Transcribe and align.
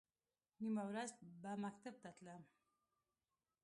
نیمه 0.61 0.83
ورځ 0.89 1.11
به 1.41 1.51
مکتب 1.65 1.93
ته 2.03 2.09
تلم. 2.17 2.43